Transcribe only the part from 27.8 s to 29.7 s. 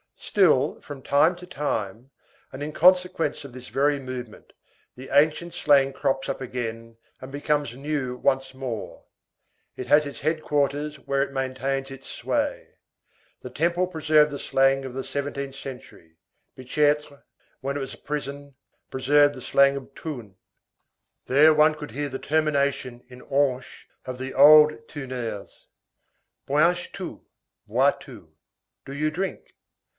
tu), do you drink?